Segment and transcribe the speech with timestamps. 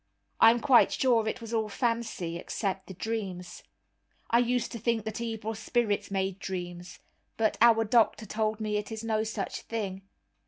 [0.39, 3.61] I am quite sure it was all fancy, except the dreams.
[4.31, 6.97] I used to think that evil spirits made dreams,
[7.37, 10.01] but our doctor told me it is no such thing.